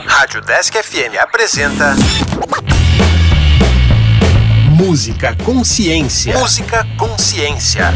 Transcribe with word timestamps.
Rádio 0.00 0.40
Desk 0.40 0.74
FM 0.74 1.18
apresenta. 1.20 1.94
Música 4.70 5.36
Consciência. 5.44 6.38
Música 6.38 6.86
Consciência. 6.96 7.92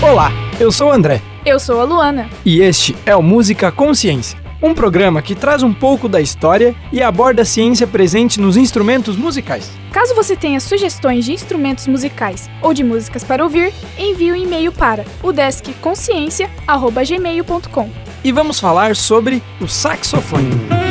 Olá, 0.00 0.32
eu 0.58 0.72
sou 0.72 0.88
o 0.88 0.92
André. 0.92 1.20
Eu 1.44 1.60
sou 1.60 1.80
a 1.80 1.84
Luana. 1.84 2.30
E 2.44 2.62
este 2.62 2.96
é 3.04 3.14
o 3.14 3.22
Música 3.22 3.70
Consciência, 3.70 4.38
um 4.62 4.74
programa 4.74 5.22
que 5.22 5.34
traz 5.34 5.62
um 5.62 5.72
pouco 5.72 6.06
da 6.08 6.20
história 6.20 6.76
e 6.92 7.02
aborda 7.02 7.42
a 7.42 7.44
ciência 7.44 7.86
presente 7.86 8.40
nos 8.40 8.56
instrumentos 8.56 9.16
musicais. 9.16 9.70
Caso 9.92 10.12
você 10.14 10.34
tenha 10.36 10.60
sugestões 10.60 11.24
de 11.24 11.32
instrumentos 11.32 11.86
musicais 11.86 12.50
ou 12.62 12.74
de 12.74 12.84
músicas 12.84 13.24
para 13.24 13.42
ouvir, 13.42 13.72
envie 13.98 14.30
um 14.32 14.36
e-mail 14.36 14.70
para 14.72 15.04
o 15.22 15.32
deskconsciência@gmail.com. 15.32 17.90
E 18.24 18.32
vamos 18.32 18.58
falar 18.58 18.96
sobre 18.96 19.42
o 19.60 19.68
saxofone. 19.68 20.85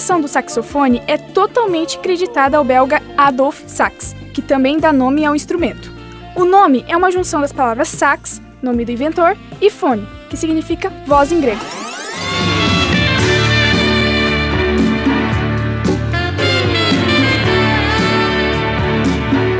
Criação 0.00 0.18
do 0.18 0.28
saxofone 0.28 1.02
é 1.06 1.18
totalmente 1.18 1.98
creditada 1.98 2.56
ao 2.56 2.64
belga 2.64 3.02
Adolf 3.18 3.62
Sax, 3.66 4.16
que 4.32 4.40
também 4.40 4.78
dá 4.78 4.94
nome 4.94 5.26
ao 5.26 5.36
instrumento. 5.36 5.92
O 6.34 6.46
nome 6.46 6.82
é 6.88 6.96
uma 6.96 7.12
junção 7.12 7.42
das 7.42 7.52
palavras 7.52 7.88
sax, 7.88 8.40
nome 8.62 8.82
do 8.86 8.92
inventor, 8.92 9.36
e 9.60 9.68
fone, 9.68 10.08
que 10.30 10.38
significa 10.38 10.90
voz 11.06 11.30
em 11.30 11.40
grego. 11.42 11.60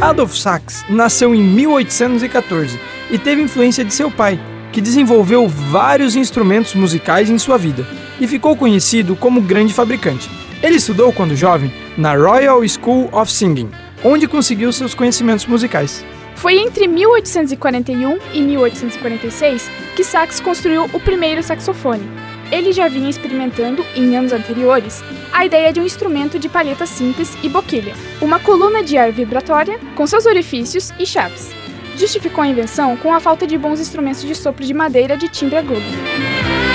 Adolf 0.00 0.34
Sax 0.34 0.87
nasceu 0.89 1.34
em 1.34 1.43
1814 1.43 2.81
e 3.11 3.19
teve 3.19 3.43
influência 3.43 3.84
de 3.84 3.93
seu 3.93 4.11
pai, 4.11 4.41
que 4.72 4.81
desenvolveu 4.81 5.47
vários 5.47 6.17
instrumentos 6.17 6.75
musicais 6.75 7.28
em 7.28 7.37
sua 7.37 7.59
vida 7.59 8.00
e 8.21 8.27
ficou 8.27 8.57
conhecido 8.57 9.17
como 9.17 9.41
grande 9.41 9.73
fabricante. 9.73 10.31
Ele 10.63 10.77
estudou 10.77 11.13
quando 11.13 11.35
jovem 11.35 11.73
na 11.97 12.15
Royal 12.15 12.61
School 12.69 13.09
of 13.12 13.33
Singing, 13.33 13.71
onde 14.05 14.29
conseguiu 14.29 14.73
seus 14.73 14.95
conhecimentos 14.95 15.47
musicais. 15.47 16.05
Foi 16.37 16.59
entre 16.59 16.87
1841 16.87 18.19
e 18.33 18.41
1846 18.41 19.71
que 19.95 20.05
Sax 20.05 20.41
construiu 20.41 20.85
o 20.93 21.01
primeiro 21.01 21.43
saxofone. 21.43 22.09
Ele 22.51 22.73
já 22.73 22.89
vinha 22.89 23.09
experimentando, 23.09 23.85
em 23.95 24.17
anos 24.17 24.33
anteriores, 24.33 25.05
a 25.33 25.47
ideia 25.47 25.73
de 25.73 25.81
um 25.81 25.84
instrumento 25.84 26.39
de 26.39 26.49
palheta 26.49 26.84
simples 26.84 27.37
e 27.43 27.49
boquilha, 27.49 27.95
uma 28.21 28.41
coluna 28.41 28.83
de 28.83 28.99
ar 28.99 29.12
vibratória 29.12 29.79
com 29.95 30.07
seus 30.07 30.27
orifícios 30.27 30.91
e 30.99 31.07
chaves. 31.07 31.51
Justificou 31.97 32.43
a 32.43 32.49
invenção 32.49 32.97
com 32.97 33.12
a 33.12 33.21
falta 33.21 33.47
de 33.47 33.57
bons 33.57 33.79
instrumentos 33.79 34.23
de 34.23 34.34
sopro 34.34 34.65
de 34.65 34.75
madeira 34.75 35.17
de 35.17 35.29
timbre 35.29 35.59
agudo. 35.59 36.70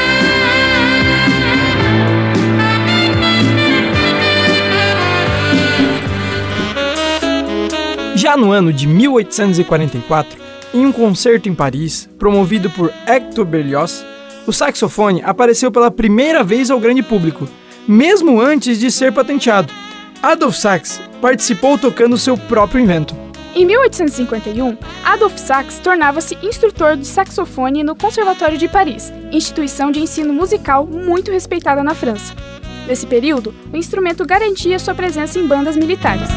Já 8.26 8.36
no 8.36 8.52
ano 8.52 8.74
de 8.74 8.88
1844, 8.88 10.42
em 10.74 10.84
um 10.84 10.92
concerto 10.92 11.48
em 11.48 11.54
Paris, 11.54 12.10
promovido 12.18 12.72
por 12.72 12.92
Hector 13.06 13.46
Berlioz, 13.46 14.04
o 14.48 14.52
saxofone 14.52 15.22
apareceu 15.24 15.72
pela 15.72 15.92
primeira 15.92 16.44
vez 16.44 16.72
ao 16.72 16.80
grande 16.80 17.04
público, 17.04 17.48
mesmo 17.88 18.42
antes 18.42 18.80
de 18.80 18.90
ser 18.90 19.14
patenteado. 19.14 19.72
Adolf 20.24 20.56
Sax 20.56 21.00
participou 21.22 21.78
tocando 21.78 22.18
seu 22.18 22.36
próprio 22.36 22.82
invento. 22.82 23.16
Em 23.54 23.64
1851, 23.64 24.76
Adolf 25.04 25.38
Sax 25.38 25.78
tornava-se 25.78 26.36
instrutor 26.42 26.98
de 26.98 27.06
saxofone 27.06 27.84
no 27.84 27.96
Conservatório 27.96 28.58
de 28.58 28.68
Paris, 28.68 29.14
instituição 29.32 29.92
de 29.92 30.00
ensino 30.00 30.34
musical 30.34 30.88
muito 30.88 31.30
respeitada 31.30 31.84
na 31.84 31.94
França. 31.94 32.34
Nesse 32.88 33.08
período, 33.08 33.54
o 33.74 33.78
instrumento 33.78 34.26
garantia 34.26 34.78
sua 34.78 34.94
presença 34.94 35.40
em 35.40 35.48
bandas 35.48 35.76
militares. 35.76 36.28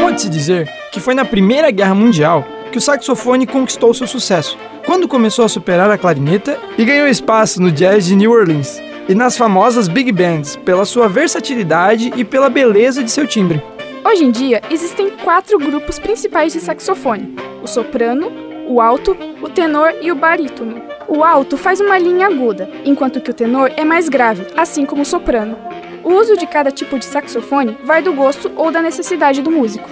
Pode-se 0.00 0.28
dizer 0.28 0.68
que 0.90 0.98
foi 0.98 1.14
na 1.14 1.24
Primeira 1.24 1.70
Guerra 1.70 1.94
Mundial 1.94 2.44
que 2.72 2.78
o 2.78 2.80
saxofone 2.80 3.46
conquistou 3.46 3.94
seu 3.94 4.06
sucesso, 4.06 4.58
quando 4.84 5.06
começou 5.06 5.44
a 5.44 5.48
superar 5.48 5.90
a 5.90 5.98
clarineta 5.98 6.58
e 6.76 6.84
ganhou 6.84 7.06
espaço 7.06 7.62
no 7.62 7.70
jazz 7.70 8.06
de 8.06 8.16
New 8.16 8.32
Orleans 8.32 8.80
e 9.08 9.14
nas 9.14 9.36
famosas 9.36 9.88
big 9.88 10.10
bands 10.10 10.56
pela 10.56 10.84
sua 10.84 11.08
versatilidade 11.08 12.12
e 12.16 12.24
pela 12.24 12.48
beleza 12.48 13.04
de 13.04 13.10
seu 13.10 13.26
timbre. 13.26 13.62
Hoje 14.04 14.24
em 14.24 14.30
dia, 14.32 14.60
existem 14.68 15.10
quatro 15.10 15.56
grupos 15.58 15.98
principais 15.98 16.52
de 16.52 16.60
saxofone: 16.60 17.34
o 17.62 17.66
soprano, 17.68 18.32
o 18.66 18.80
alto, 18.80 19.16
o 19.40 19.48
tenor 19.48 19.94
e 20.02 20.10
o 20.10 20.14
barítono. 20.14 20.82
O 21.08 21.22
alto 21.22 21.56
faz 21.56 21.80
uma 21.80 21.96
linha 21.98 22.26
aguda, 22.26 22.68
enquanto 22.84 23.20
que 23.20 23.30
o 23.30 23.34
tenor 23.34 23.70
é 23.76 23.84
mais 23.84 24.08
grave, 24.08 24.46
assim 24.56 24.84
como 24.84 25.02
o 25.02 25.06
soprano. 25.06 25.56
O 26.02 26.14
uso 26.14 26.36
de 26.36 26.46
cada 26.46 26.72
tipo 26.72 26.98
de 26.98 27.04
saxofone 27.04 27.78
vai 27.84 28.02
do 28.02 28.12
gosto 28.12 28.50
ou 28.56 28.72
da 28.72 28.82
necessidade 28.82 29.40
do 29.40 29.50
músico. 29.50 29.88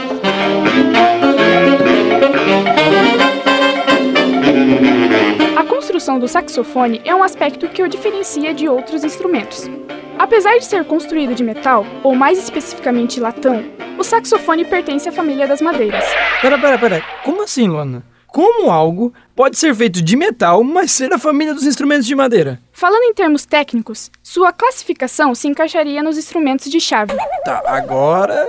A 5.57 5.65
construção 5.65 6.19
do 6.19 6.27
saxofone 6.27 7.01
é 7.05 7.15
um 7.15 7.23
aspecto 7.23 7.69
que 7.69 7.83
o 7.83 7.89
diferencia 7.89 8.53
de 8.53 8.69
outros 8.69 9.05
instrumentos. 9.05 9.71
Apesar 10.19 10.59
de 10.59 10.65
ser 10.67 10.85
construído 10.85 11.35
de 11.35 11.43
metal, 11.43 11.87
ou 12.03 12.15
mais 12.15 12.39
especificamente 12.39 13.21
latão, 13.21 13.65
o 14.01 14.05
saxofone 14.05 14.65
pertence 14.65 15.07
à 15.11 15.13
família 15.13 15.47
das 15.47 15.61
madeiras. 15.61 16.05
Pera, 16.41 16.59
pera, 16.59 16.79
pera. 16.79 17.05
Como 17.23 17.43
assim, 17.43 17.69
Luana? 17.69 18.03
Como 18.27 18.71
algo 18.71 19.13
pode 19.37 19.59
ser 19.59 19.75
feito 19.75 20.01
de 20.01 20.17
metal, 20.17 20.65
mas 20.65 20.91
ser 20.91 21.11
da 21.11 21.19
família 21.19 21.53
dos 21.53 21.67
instrumentos 21.67 22.07
de 22.07 22.15
madeira? 22.15 22.59
Falando 22.73 23.03
em 23.03 23.13
termos 23.13 23.45
técnicos, 23.45 24.11
sua 24.23 24.53
classificação 24.53 25.35
se 25.35 25.49
encaixaria 25.49 26.03
nos 26.03 26.17
instrumentos 26.17 26.71
de 26.71 26.81
chave. 26.81 27.13
Tá, 27.45 27.63
agora 27.67 28.47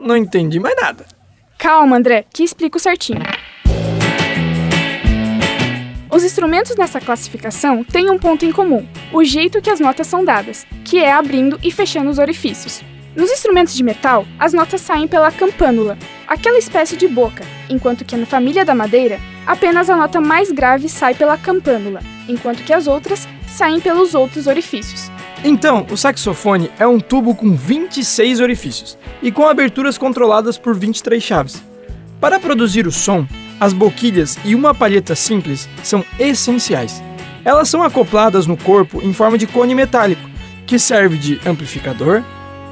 não 0.00 0.16
entendi 0.16 0.58
mais 0.58 0.74
nada. 0.74 1.06
Calma, 1.56 1.96
André, 1.96 2.24
que 2.32 2.42
explico 2.42 2.80
certinho. 2.80 3.22
Os 6.10 6.24
instrumentos 6.24 6.74
nessa 6.74 7.00
classificação 7.00 7.84
têm 7.84 8.10
um 8.10 8.18
ponto 8.18 8.44
em 8.44 8.50
comum: 8.50 8.84
o 9.12 9.22
jeito 9.22 9.62
que 9.62 9.70
as 9.70 9.78
notas 9.78 10.08
são 10.08 10.24
dadas, 10.24 10.66
que 10.84 10.98
é 10.98 11.12
abrindo 11.12 11.56
e 11.62 11.70
fechando 11.70 12.10
os 12.10 12.18
orifícios. 12.18 12.82
Nos 13.18 13.32
instrumentos 13.32 13.74
de 13.74 13.82
metal, 13.82 14.24
as 14.38 14.52
notas 14.52 14.80
saem 14.80 15.08
pela 15.08 15.32
campânula, 15.32 15.98
aquela 16.24 16.56
espécie 16.56 16.96
de 16.96 17.08
boca, 17.08 17.44
enquanto 17.68 18.04
que 18.04 18.16
na 18.16 18.24
família 18.24 18.64
da 18.64 18.76
madeira, 18.76 19.18
apenas 19.44 19.90
a 19.90 19.96
nota 19.96 20.20
mais 20.20 20.52
grave 20.52 20.88
sai 20.88 21.16
pela 21.16 21.36
campânula, 21.36 22.00
enquanto 22.28 22.62
que 22.62 22.72
as 22.72 22.86
outras 22.86 23.26
saem 23.48 23.80
pelos 23.80 24.14
outros 24.14 24.46
orifícios. 24.46 25.10
Então, 25.42 25.84
o 25.90 25.96
saxofone 25.96 26.70
é 26.78 26.86
um 26.86 27.00
tubo 27.00 27.34
com 27.34 27.56
26 27.56 28.38
orifícios 28.38 28.96
e 29.20 29.32
com 29.32 29.48
aberturas 29.48 29.98
controladas 29.98 30.56
por 30.56 30.76
23 30.76 31.20
chaves. 31.20 31.60
Para 32.20 32.38
produzir 32.38 32.86
o 32.86 32.92
som, 32.92 33.26
as 33.58 33.72
boquilhas 33.72 34.38
e 34.44 34.54
uma 34.54 34.72
palheta 34.72 35.16
simples 35.16 35.68
são 35.82 36.04
essenciais. 36.20 37.02
Elas 37.44 37.68
são 37.68 37.82
acopladas 37.82 38.46
no 38.46 38.56
corpo 38.56 39.02
em 39.02 39.12
forma 39.12 39.36
de 39.36 39.48
cone 39.48 39.74
metálico, 39.74 40.22
que 40.64 40.78
serve 40.78 41.18
de 41.18 41.40
amplificador, 41.44 42.22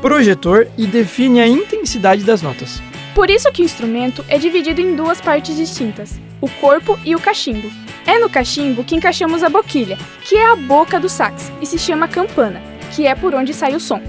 projetor 0.00 0.68
e 0.76 0.86
define 0.86 1.40
a 1.40 1.48
intensidade 1.48 2.22
das 2.22 2.42
notas. 2.42 2.82
Por 3.14 3.30
isso 3.30 3.50
que 3.50 3.62
o 3.62 3.64
instrumento 3.64 4.24
é 4.28 4.38
dividido 4.38 4.80
em 4.80 4.94
duas 4.94 5.20
partes 5.20 5.56
distintas, 5.56 6.20
o 6.40 6.48
corpo 6.48 6.98
e 7.04 7.14
o 7.14 7.20
cachimbo. 7.20 7.70
É 8.06 8.18
no 8.18 8.28
cachimbo 8.28 8.84
que 8.84 8.94
encaixamos 8.94 9.42
a 9.42 9.48
boquilha, 9.48 9.98
que 10.22 10.36
é 10.36 10.46
a 10.46 10.54
boca 10.54 11.00
do 11.00 11.08
sax, 11.08 11.50
e 11.60 11.66
se 11.66 11.78
chama 11.78 12.06
campana, 12.06 12.60
que 12.94 13.06
é 13.06 13.14
por 13.14 13.34
onde 13.34 13.54
sai 13.54 13.74
o 13.74 13.80
som. 13.80 14.00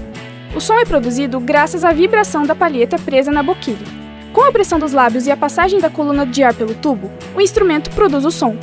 O 0.54 0.60
som 0.60 0.74
é 0.74 0.84
produzido 0.84 1.40
graças 1.40 1.84
à 1.84 1.92
vibração 1.92 2.44
da 2.44 2.54
palheta 2.54 2.98
presa 2.98 3.30
na 3.30 3.42
boquilha. 3.42 3.98
Com 4.32 4.42
a 4.42 4.52
pressão 4.52 4.78
dos 4.78 4.92
lábios 4.92 5.26
e 5.26 5.30
a 5.30 5.36
passagem 5.36 5.80
da 5.80 5.90
coluna 5.90 6.24
de 6.26 6.42
ar 6.42 6.54
pelo 6.54 6.74
tubo, 6.74 7.10
o 7.34 7.40
instrumento 7.40 7.90
produz 7.90 8.24
o 8.24 8.30
som. 8.30 8.56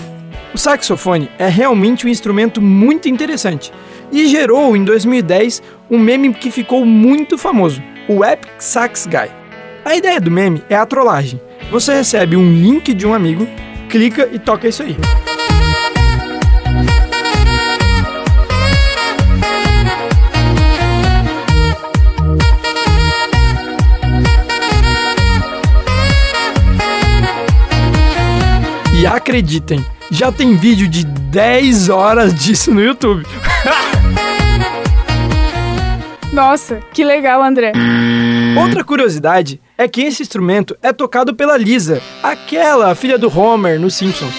O 0.54 0.58
saxofone 0.58 1.30
é 1.38 1.50
realmente 1.50 2.06
um 2.06 2.10
instrumento 2.10 2.62
muito 2.62 3.10
interessante 3.10 3.74
e 4.12 4.28
gerou 4.28 4.76
em 4.76 4.84
2010 4.84 5.62
um 5.90 6.00
meme 6.00 6.34
que 6.34 6.52
ficou 6.52 6.86
muito 6.86 7.38
famoso, 7.38 7.82
o 8.08 8.24
Epic 8.24 8.52
Sax 8.60 9.08
Guy. 9.08 9.30
A 9.84 9.96
ideia 9.96 10.20
do 10.20 10.32
meme 10.32 10.64
é 10.70 10.76
a 10.76 10.86
trollagem. 10.86 11.40
Você 11.72 11.94
recebe 11.94 12.36
um 12.36 12.52
link 12.52 12.94
de 12.94 13.06
um 13.06 13.14
amigo, 13.14 13.48
clica 13.90 14.30
e 14.32 14.40
toca 14.40 14.68
isso 14.68 14.84
aí. 14.84 14.96
E 28.98 29.06
acreditem, 29.06 29.86
já 30.10 30.32
tem 30.32 30.56
vídeo 30.56 30.88
de 30.88 31.06
10 31.06 31.90
horas 31.90 32.34
disso 32.34 32.74
no 32.74 32.82
YouTube. 32.82 33.26
Nossa, 36.36 36.82
que 36.94 37.02
legal, 37.02 37.42
André. 37.42 37.72
Outra 38.62 38.84
curiosidade 38.84 39.62
é 39.78 39.88
que 39.88 40.02
esse 40.02 40.22
instrumento 40.22 40.76
é 40.84 40.92
tocado 40.92 41.34
pela 41.34 41.56
Lisa, 41.58 42.02
aquela 42.22 42.94
filha 42.94 43.18
do 43.18 43.30
Homer 43.40 43.80
nos 43.80 43.96
Simpsons. 43.96 44.34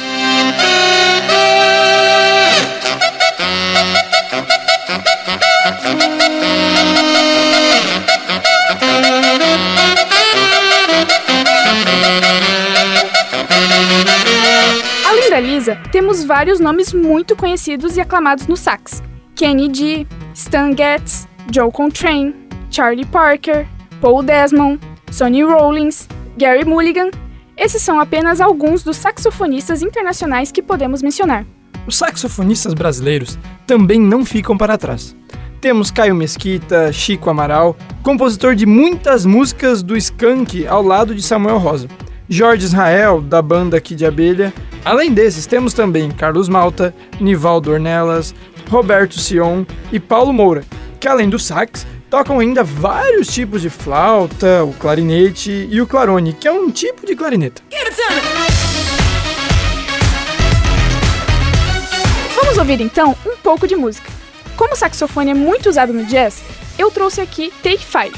Além 15.09 15.31
da 15.31 15.41
Lisa, 15.41 15.79
temos 15.91 16.23
vários 16.23 16.61
nomes 16.61 16.93
muito 16.93 17.35
conhecidos 17.35 17.97
e 17.97 18.03
aclamados 18.03 18.47
no 18.47 18.55
sax. 18.55 19.03
Kenny 19.35 19.75
G, 19.75 20.07
Stan 20.35 20.77
Getz, 20.77 21.27
Joe 21.53 21.71
Coltrane, 21.71 22.35
Charlie 22.71 23.07
Parker, 23.07 23.67
Paul 24.01 24.23
Desmond, 24.23 24.81
Sonny 25.11 25.43
Rollins, 25.43 26.09
Gary 26.37 26.65
Mulligan. 26.65 27.11
Esses 27.57 27.81
são 27.81 27.99
apenas 27.99 28.41
alguns 28.41 28.83
dos 28.83 28.97
saxofonistas 28.97 29.83
internacionais 29.83 30.53
que 30.53 30.63
podemos 30.63 31.03
mencionar. 31.03 31.47
Os 31.87 31.97
saxofonistas 31.97 32.75
brasileiros 32.75 33.39
também 33.67 34.01
não 34.01 34.25
ficam 34.25 34.59
para 34.59 34.77
trás. 34.77 35.17
Temos 35.61 35.91
Caio 35.91 36.15
Mesquita, 36.15 36.93
Chico 36.93 37.31
Amaral, 37.31 37.77
compositor 38.03 38.55
de 38.55 38.67
muitas 38.67 39.25
músicas 39.25 39.83
do 39.83 39.97
Skank 39.97 40.67
ao 40.67 40.83
lado 40.83 41.15
de 41.15 41.23
Samuel 41.23 41.59
Rosa. 41.59 41.89
Jorge 42.29 42.65
Israel, 42.65 43.21
da 43.21 43.41
banda 43.41 43.81
Kid 43.81 44.05
Abelha. 44.05 44.53
Além 44.85 45.13
desses, 45.13 45.47
temos 45.47 45.73
também 45.73 46.11
Carlos 46.11 46.49
Malta, 46.49 46.95
Nivaldo 47.21 47.71
Ornelas, 47.71 48.35
Roberto 48.69 49.19
Sion 49.19 49.65
e 49.93 50.01
Paulo 50.01 50.33
Moura, 50.33 50.65
que 50.99 51.09
além 51.09 51.29
do 51.29 51.39
sax, 51.39 51.87
tocam 52.11 52.39
ainda 52.39 52.63
vários 52.63 53.29
tipos 53.29 53.63
de 53.63 53.71
flauta, 53.71 54.65
o 54.65 54.73
clarinete 54.75 55.69
e 55.71 55.81
o 55.81 55.87
clarone, 55.87 56.33
que 56.33 56.49
é 56.49 56.53
um 56.53 56.71
tipo 56.71 57.07
de 57.07 57.15
clarineta. 57.15 57.63
Vamos 62.35 62.59
ouvir 62.59 62.81
então 62.81 63.17
um 63.27 63.37
pouco 63.37 63.67
de 63.67 63.77
música. 63.77 64.11
Como 64.57 64.73
o 64.73 64.77
saxofone 64.77 65.33
é 65.33 65.35
muito 65.35 65.69
usado 65.69 65.93
no 65.93 66.05
jazz, 66.05 66.43
eu 66.79 66.91
trouxe 66.91 67.21
aqui 67.21 67.53
Take 67.63 67.85
Five, 67.85 68.17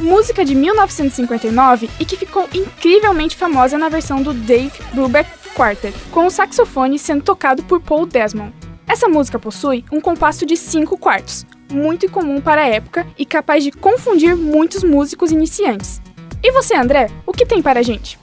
música 0.00 0.44
de 0.44 0.54
1959 0.54 1.88
e 1.98 2.04
que 2.04 2.16
ficou 2.16 2.48
incrivelmente 2.52 3.36
famosa 3.36 3.78
na 3.78 3.88
versão 3.88 4.22
do 4.22 4.34
Dave 4.34 4.72
Brubeck 4.92 5.30
Quartet, 5.54 5.94
com 6.10 6.26
o 6.26 6.30
saxofone 6.30 6.98
sendo 6.98 7.22
tocado 7.22 7.62
por 7.62 7.80
Paul 7.80 8.06
Desmond. 8.06 8.52
Essa 8.86 9.08
música 9.08 9.38
possui 9.38 9.84
um 9.90 10.00
compasso 10.00 10.46
de 10.46 10.56
5 10.56 10.96
quartos, 10.98 11.46
muito 11.72 12.06
incomum 12.06 12.40
para 12.40 12.62
a 12.62 12.66
época 12.66 13.06
e 13.18 13.24
capaz 13.24 13.64
de 13.64 13.70
confundir 13.70 14.36
muitos 14.36 14.82
músicos 14.82 15.30
iniciantes. 15.30 16.00
E 16.42 16.52
você, 16.52 16.76
André, 16.76 17.10
o 17.26 17.32
que 17.32 17.46
tem 17.46 17.60
para 17.60 17.80
a 17.80 17.82
gente? 17.82 18.18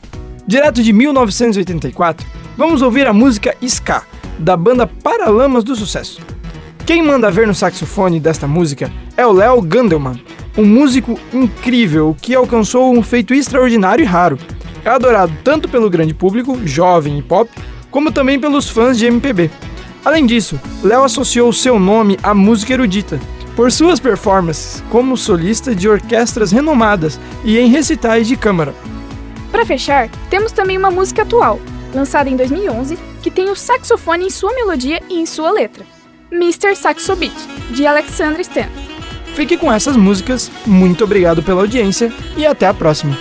Direto 0.48 0.82
de 0.84 0.94
1984, 0.94 2.26
vamos 2.56 2.82
ouvir 2.82 3.08
a 3.08 3.14
música 3.14 3.56
Ska, 3.62 4.04
da 4.38 4.56
banda 4.56 4.86
Paralamas 4.86 5.64
do 5.64 5.76
Sucesso. 5.76 6.22
Quem 6.86 7.02
manda 7.02 7.32
ver 7.32 7.48
no 7.48 7.56
saxofone 7.56 8.20
desta 8.20 8.48
música 8.48 8.92
é 9.18 9.26
o 9.26 9.32
Léo 9.32 9.62
Gandelman, 9.62 10.22
um 10.58 10.64
músico 10.64 11.20
incrível 11.34 12.16
que 12.22 12.36
alcançou 12.36 12.94
um 12.94 13.02
feito 13.02 13.34
extraordinário 13.34 14.04
e 14.04 14.06
raro. 14.06 14.38
É 14.84 14.90
adorado 14.90 15.34
tanto 15.44 15.68
pelo 15.68 15.90
grande 15.90 16.14
público, 16.14 16.60
jovem 16.64 17.18
e 17.18 17.24
pop, 17.24 17.50
como 17.90 18.12
também 18.12 18.40
pelos 18.40 18.70
fãs 18.70 18.98
de 18.98 19.08
MPB. 19.08 19.50
Além 20.04 20.26
disso, 20.28 20.60
Léo 20.84 21.04
associou 21.04 21.52
seu 21.52 21.80
nome 21.80 22.20
à 22.22 22.34
música 22.36 22.74
erudita, 22.74 23.20
por 23.56 23.72
suas 23.72 24.00
performances 24.00 24.84
como 24.90 25.16
solista 25.16 25.74
de 25.74 25.88
orquestras 25.88 26.52
renomadas 26.52 27.20
e 27.44 27.58
em 27.58 27.70
recitais 27.70 28.28
de 28.28 28.36
câmara. 28.36 28.74
Para 29.52 29.66
fechar, 29.66 30.10
temos 30.30 30.52
também 30.52 30.78
uma 30.78 30.92
música 30.92 31.22
atual, 31.22 31.60
lançada 31.94 32.30
em 32.30 32.36
2011, 32.36 32.98
que 33.22 33.32
tem 33.32 33.50
o 33.50 33.56
saxofone 33.56 34.26
em 34.26 34.30
sua 34.30 34.54
melodia 34.54 35.02
e 35.10 35.20
em 35.20 35.26
sua 35.26 35.52
letra. 35.52 35.86
Mr. 36.32 36.76
Saxo 36.76 37.16
Beat, 37.16 37.34
de 37.72 37.88
Alexander 37.88 38.42
Stan. 38.42 38.68
Fique 39.34 39.58
com 39.58 39.72
essas 39.72 39.96
músicas, 39.96 40.52
muito 40.66 41.04
obrigado 41.04 41.42
pela 41.42 41.62
audiência 41.62 42.12
e 42.36 42.46
até 42.46 42.68
a 42.68 42.74
próxima. 42.74 43.18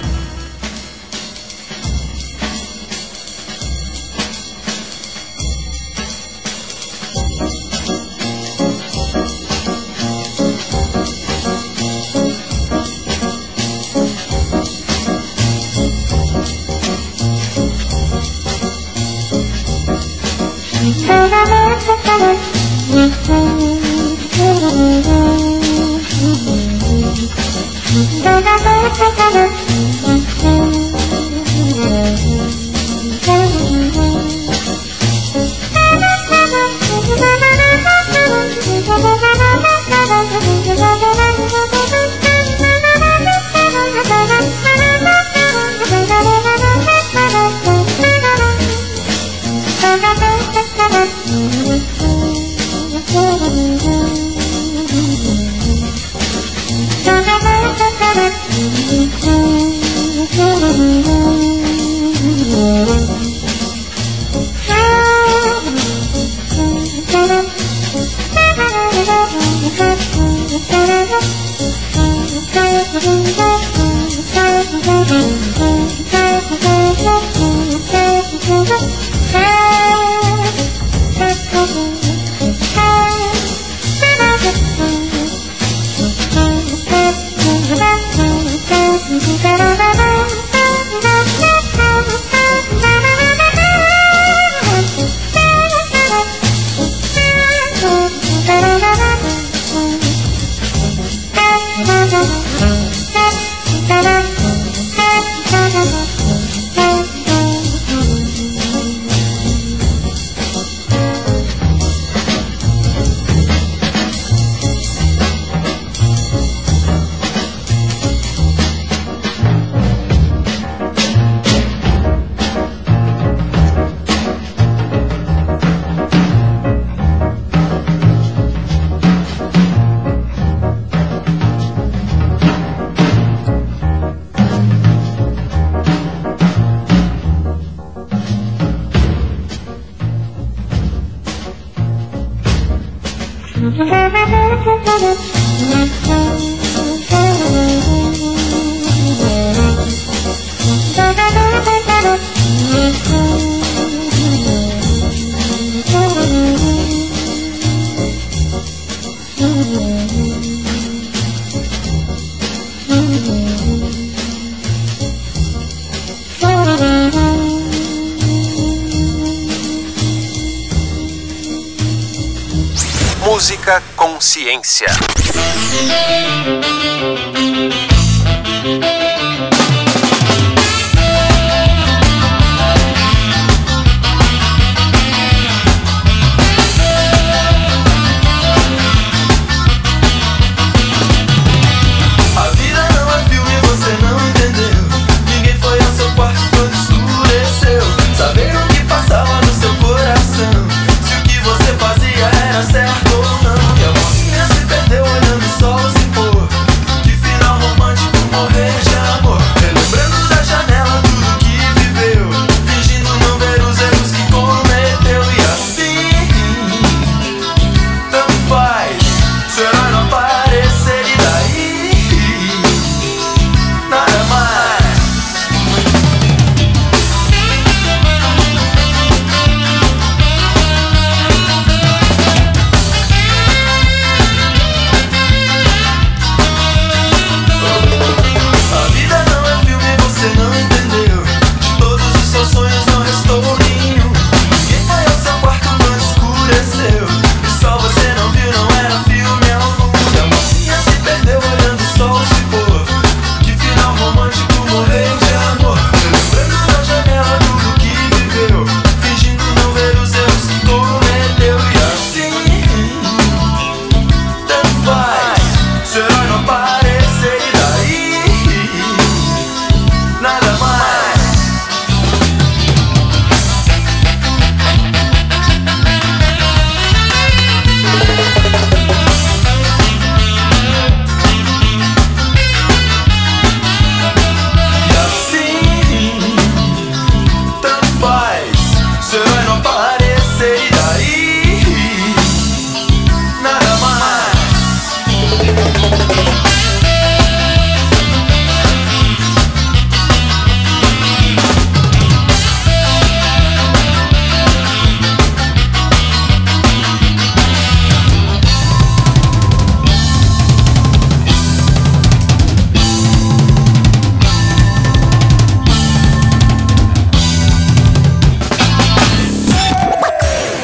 Música 173.25 173.83
Consciência. 173.97 174.87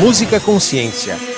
Música 0.01 0.41
Consciência. 0.41 1.30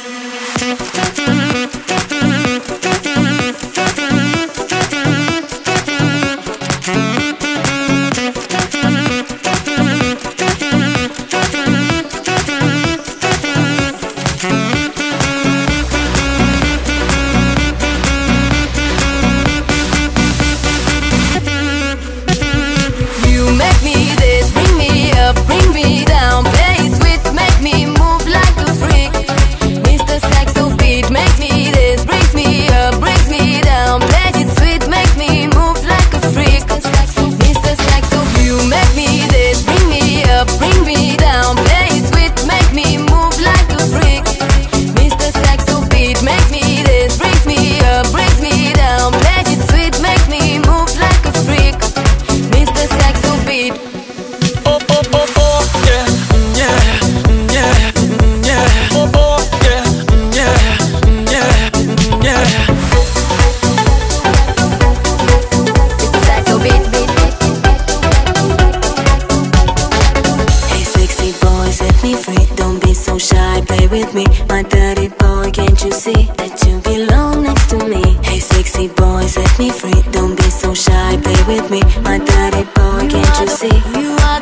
boy, 79.03 79.27
set 79.27 79.59
me 79.59 79.71
free 79.71 80.01
Don't 80.13 80.37
be 80.37 80.49
so 80.51 80.75
shy, 80.75 81.17
play 81.25 81.41
with 81.51 81.71
me 81.71 81.81
My 82.03 82.19
daddy 82.19 82.65
boy, 82.77 83.03
can't 83.13 83.41
you 83.41 83.49
see? 83.49 83.77
You 83.99 84.11
are 84.29 84.42